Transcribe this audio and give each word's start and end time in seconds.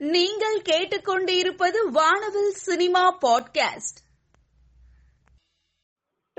நீங்கள் 0.00 0.62
கேட்டுக்கொண்டிருப்பது 0.62 1.90
வானவில் 1.90 2.50
சினிமா 2.50 3.18
பாட்காஸ்ட். 3.18 4.00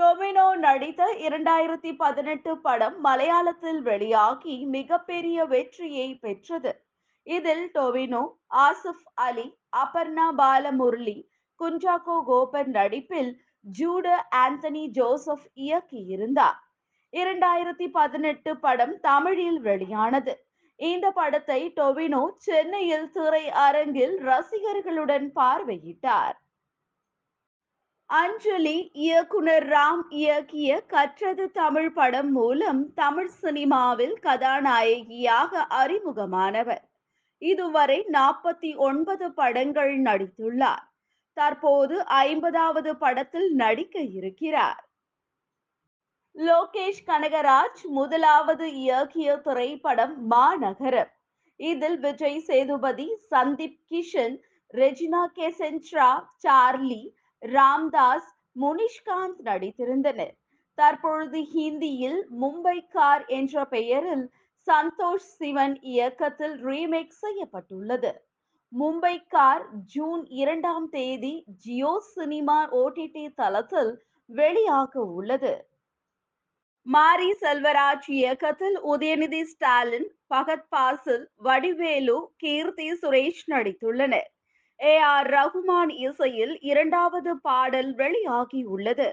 டொமினோ 0.00 0.56
நடித்த 0.56 1.14
இரண்டாயிரத்தி 1.18 1.94
பதினெட்டு 1.96 2.58
படம் 2.58 3.04
மலையாளத்தில் 3.04 3.82
வெளியாகி 3.82 4.64
மிகப்பெரிய 4.64 5.44
வெற்றியை 5.44 6.14
பெற்றது. 6.14 6.84
இதில் 7.22 7.70
டொவினோ 7.74 8.28
ஆசிஃப் 8.50 9.04
அலி 9.14 9.58
அபர்ணா 9.76 10.32
பாலமுரளி 10.38 11.28
குஞ்சாக்கோ 11.58 12.22
கோபன் 12.24 12.70
நடிப்பில் 12.70 13.42
ஜூட 13.78 14.22
ஆந்தனி 14.36 14.86
ஜோசப் 14.86 15.50
இயக்கியிருந்தார். 15.54 16.58
இரண்டாயிரத்தி 17.12 17.88
பதினெட்டு 17.92 18.58
படம் 18.58 19.00
தமிழில் 19.00 19.60
வெளியானது. 19.60 20.44
இந்த 20.80 21.10
படத்தை 21.10 21.72
டொவினோ 21.76 22.28
சென்னையில் 22.36 23.12
திரை 23.12 23.50
அரங்கில் 23.50 24.18
ரசிகர்களுடன் 24.18 25.26
பார்வையிட்டார். 25.34 26.36
அஞ்சலி 28.06 28.90
இயக்குனர் 28.92 29.66
ராம் 29.66 30.02
இயக்கிய 30.10 30.86
கற்றது 30.86 31.50
தமிழ் 31.50 31.92
படம் 31.92 32.32
மூலம் 32.32 32.92
தமிழ் 32.94 33.28
சினிமாவில் 33.28 34.18
கதாநாயகியாக 34.18 35.66
அறிமுகமானவர். 35.70 36.84
இதுவரை 37.38 38.06
நாற்பத்தி 38.12 38.76
ஒன்பது 38.76 39.32
படங்கள் 39.32 39.98
நடித்துள்ளார். 39.98 40.86
தற்போது 41.32 42.06
ஐம்பதாவது 42.06 42.96
படத்தில் 42.96 43.50
நடிக்க 43.54 44.00
இருக்கிறார். 44.00 44.89
லோகேஷ் 46.36 47.06
கனகராஜ் 47.06 47.80
முதலாவது 47.96 48.66
இயக்கிய 48.82 49.30
திரைப்படம் 49.36 50.14
மாநகரம். 50.26 51.10
இதில் 51.60 51.98
விஜய் 51.98 52.40
சேதுபதி 52.40 53.08
சந்தீப் 53.30 53.80
கிஷன் 53.90 54.36
ரெஜினா 54.74 55.22
கேசென்ட்ரா 55.38 56.10
சார்லி 56.36 57.02
ராம்தாஸ் 57.42 58.30
முனிஷ்காந்த் 58.56 59.40
நடித்திருந்தனர். 59.44 60.34
தற்பொழுது 60.78 61.40
ஹிந்தியில் 61.54 62.20
மும்பை 62.42 62.78
கார் 62.88 63.24
என்ற 63.38 63.64
பெயரில் 63.64 64.26
சந்தோஷ் 64.66 65.30
சிவன் 65.38 65.76
இயக்கத்தில் 65.82 66.56
ரீமேக் 66.64 67.18
செய்யப்பட்டுள்ளது. 67.20 68.12
மும்பை 68.72 69.16
கார் 69.28 69.64
ஜூன் 69.84 70.22
இரண்டாம் 70.26 70.88
தேதி 70.88 71.34
ஜியோ 71.64 71.92
சினிமா 72.14 72.58
ஓடிடி 72.72 73.26
தளத்தில் 73.34 73.92
வெளியாக 74.30 74.92
உள்ளது 75.18 75.52
மாரி 76.86 77.32
செல்வராஜ் 77.32 78.06
இயக்கத்தில் 78.06 78.82
உதயநிதி 78.82 79.42
ஸ்டாலின் 79.42 80.06
பகத் 80.34 80.68
பாசில் 80.68 81.24
வடிவேலு 81.36 82.32
கீர்த்தி 82.36 82.92
சுரேஷ் 82.92 83.42
நடித்துள்ளனர். 83.48 84.28
ஏ 84.80 84.96
ஆர் 84.98 85.30
ரகுமான் 85.30 85.90
இசையில் 85.90 86.60
இரண்டாவது 86.60 87.40
பாடல் 87.40 87.94
வெளியாகியுள்ளது. 87.94 89.08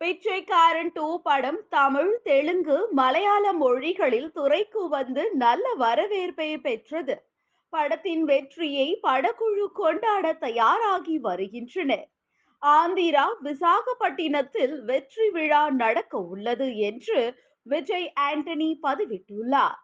பிச்சைக்காரன் 0.00 0.90
டூ 0.94 1.22
படம் 1.22 1.60
தமிழ் 1.68 2.20
தெலுங்கு 2.22 2.88
மலையாள 2.92 3.52
மொழிகளில் 3.52 4.32
துறைக்கு 4.32 4.88
வந்து 4.88 5.34
நல்ல 5.34 5.74
வரவேற்பை 5.74 6.58
பெற்றது. 6.58 7.16
படத்தின் 7.72 8.24
வெற்றியை 8.24 8.98
படக்குழு 9.02 9.66
கொண்டாட 9.72 10.32
தயாராகி 10.32 11.18
வருகின்றனர். 11.20 12.06
ஆந்திரா 12.62 13.24
விசாகப்பட்டினத்தில் 13.42 14.84
வெற்றி 14.84 15.30
விழா 15.30 15.68
நடக்க 15.70 16.18
உள்ளது 16.18 16.76
என்று 16.76 17.20
விஜய் 17.62 18.12
ஆண்டனி 18.20 18.70
பதிவிட்டுள்ளார். 18.82 19.80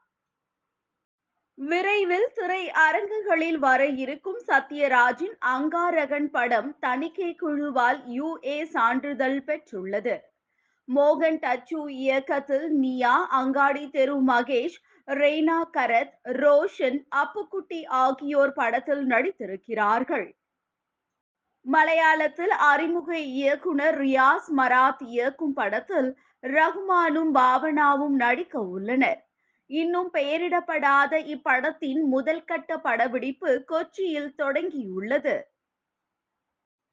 விரைவில் 1.59 2.29
திரை 2.35 2.71
அரங்குகளில் 2.71 3.59
வர 3.59 3.87
இருக்கும் 3.87 4.41
சத்யராஜின் 4.47 5.35
அங்காரகன் 5.41 6.31
படம் 6.31 6.77
தணிக்கை 6.81 7.37
குழுவால் 7.43 8.01
யுஏ 8.19 8.65
சான்றிதழ் 8.65 9.41
பெற்றுள்ளது. 9.45 10.17
மோகன் 10.89 11.39
டச்சு 11.39 11.81
இயக்கத்தில் 11.93 12.69
நியா 12.79 13.27
அங்காடி 13.41 13.91
தெரு 13.91 14.17
மகேஷ் 14.23 14.79
ரெய்னா 15.09 15.61
கரத் 15.73 16.15
ரோஷன் 16.43 16.99
அப்புக்குட்டி 17.17 17.81
ஆகியோர் 17.87 18.53
படத்தில் 18.53 19.05
நடித்திருக்கிறார்கள். 19.07 20.29
மலையாளத்தில் 21.67 22.55
அறிமுக 22.71 23.19
இயக்குனர் 23.19 23.99
ரியாஸ் 23.99 24.49
மராத் 24.57 25.03
இயக்கும் 25.07 25.53
படத்தில் 25.53 26.11
ரஹ்மானும் 26.45 27.33
பாவனாவும் 27.35 28.17
நடிக்க 28.17 28.55
உள்ளனர். 28.61 29.21
இன்னும் 29.71 30.11
பெயரிடப்படாத 30.13 31.19
இப்படத்தின் 31.35 32.03
முதல் 32.05 32.45
கட்ட 32.45 32.79
படப்பிடிப்பு 32.79 33.51
கொச்சியில் 33.73 34.33
தொடங்கியுள்ளது. 34.39 35.37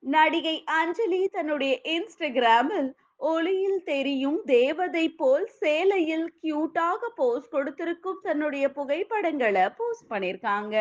நடிகை 0.03 0.63
அஞ்சலி 0.63 1.22
தன்னுடைய 1.28 1.74
இன்ஸ்டாகிராமில் 1.86 2.90
ஒளியில் 3.18 3.81
தெரியும் 3.84 4.40
தேவதை 4.46 5.06
போல் 5.12 5.47
சேலையில் 5.59 6.28
கியூட்டாக 6.41 7.01
போஸ்ட் 7.16 7.51
கொடுத்திருக்கும் 7.51 8.22
தன்னுடைய 8.22 8.66
புகைப்படங்களை 8.72 9.66
போஸ்ட் 9.69 10.09
பண்ணிருக்காங்க 10.09 10.75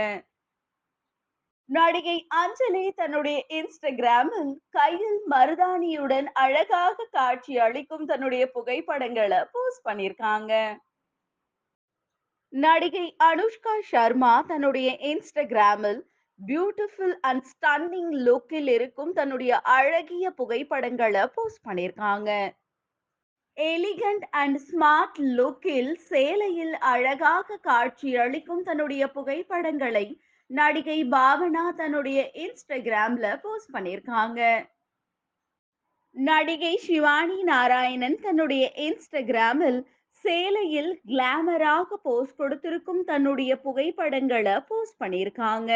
நடிகை 1.69 2.27
அஞ்சலி 2.29 2.91
தன்னுடைய 2.91 3.45
இன்ஸ்டாகிராமில் 3.49 4.53
கையில் 4.69 5.19
மருதாணியுடன் 5.31 6.29
அழகாக 6.33 7.07
காட்சி 7.11 7.59
அளிக்கும் 7.59 8.05
தன்னுடைய 8.05 8.51
புகைப்படங்களை 8.51 9.41
போஸ்ட் 9.53 9.87
பண்ணிருக்காங்க 9.89 10.53
நடிகை 12.53 13.17
அனுஷ்கா 13.25 13.75
சர்மா 13.81 14.43
தன்னுடைய 14.43 14.91
இன்ஸ்டாகிராமில் 15.01 16.01
பியூட்டிஃபுல் 16.39 17.17
அண்ட் 17.21 17.45
ஸ்டன்னிங் 17.45 18.13
லுக்கில் 18.27 18.69
இருக்கும் 18.69 19.13
தன்னுடைய 19.13 19.61
அழகிய 19.61 20.31
புகைப்படங்களை 20.31 21.27
போஸ்ட் 21.35 21.67
பண்ணியிருக்காங்க. 21.69 22.31
எலிகண்ட் 23.57 24.25
அண்ட் 24.31 24.59
ஸ்மார்ட் 24.59 25.19
லுக்கில் 25.39 25.93
சேலையில் 26.11 26.75
அழகாக 26.79 27.57
காட்சி 27.57 28.17
அளிக்கும் 28.17 28.63
தன்னுடைய 28.63 29.09
புகைப்படங்களை 29.09 30.07
நடிகை 30.51 31.05
பாவனா 31.05 31.75
தன்னுடைய 31.77 32.31
இன்ஸ்டாகிராம்ல 32.35 33.41
போஸ்ட் 33.43 33.75
பண்ணியிருக்காங்க. 33.77 34.41
நடிகை 36.11 36.77
சிவானி 36.77 37.43
நாராயணன் 37.43 38.19
தன்னுடைய 38.21 38.73
இன்ஸ்டாகிராமில் 38.77 39.81
சேலையில் 40.25 41.01
கிளாமராக 41.07 41.99
போஸ்ட் 42.03 42.37
கொடுத்திருக்கும் 42.37 43.05
தன்னுடைய 43.05 43.61
புகைப்படங்களை 43.61 44.57
போஸ்ட் 44.61 45.01
பண்ணியிருக்காங்க. 45.05 45.73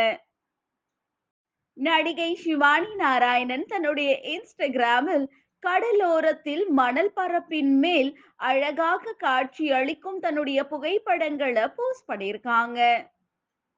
நடிகை 1.76 2.34
சிவானி 2.34 2.94
நாராயணன் 2.94 3.66
தன்னுடைய 3.66 4.10
இன்ஸ்டாகிராமில் 4.34 5.26
கடலோரத்தில் 5.62 6.64
மணல் 6.68 7.12
பரப்பின் 7.14 7.74
மேல் 7.78 8.10
அழகாக 8.36 9.12
காட்சி 9.18 9.72
அளிக்கும் 9.72 10.18
தன்னுடைய 10.18 10.60
புகைப்படங்களை 10.66 11.66
போஸ்ட் 11.68 12.08
பண்ணியிருக்காங்க. 12.12 12.80